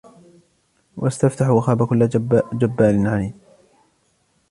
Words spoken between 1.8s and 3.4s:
كُلُّ جَبَّارٍ عَنِيدٍ